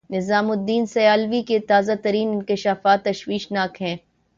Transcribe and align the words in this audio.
نظام 0.09 0.49
الدین 0.51 0.85
سیالوی 0.85 1.41
کے 1.43 1.59
تازہ 1.59 1.91
ترین 2.03 2.29
انکشافات 2.29 3.03
تشویشناک 3.05 3.81
ہیں۔ 3.81 3.95